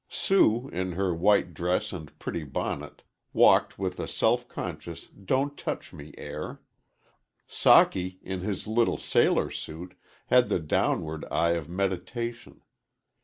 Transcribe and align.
Sue, 0.09 0.67
in 0.73 0.93
her 0.93 1.13
white 1.13 1.53
dress 1.53 1.93
and 1.93 2.17
pretty 2.17 2.43
bonnet, 2.43 3.03
walked 3.33 3.77
with 3.77 3.99
a 3.99 4.07
self 4.07 4.47
conscious, 4.47 5.07
don't 5.09 5.55
touch 5.55 5.93
me 5.93 6.11
air. 6.17 6.59
Socky, 7.47 8.17
in 8.23 8.39
his 8.39 8.65
little 8.65 8.97
sailor 8.97 9.51
suit, 9.51 9.93
had 10.25 10.49
the 10.49 10.57
downward 10.59 11.23
eye 11.29 11.51
of 11.51 11.69
meditation. 11.69 12.63